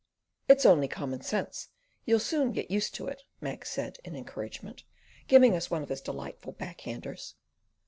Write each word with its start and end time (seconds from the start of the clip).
"It's 0.47 0.65
only 0.65 0.87
common 0.87 1.21
sense; 1.21 1.67
you'll 2.05 2.17
soon 2.19 2.53
get 2.53 2.71
used 2.71 2.95
to 2.95 3.05
it," 3.05 3.21
Mac 3.39 3.65
said 3.67 3.99
in 4.03 4.15
encouragement, 4.15 4.83
giving 5.27 5.55
us 5.55 5.69
one 5.69 5.83
of 5.83 5.89
his 5.89 6.01
delightful 6.01 6.53
backhanders. 6.53 7.35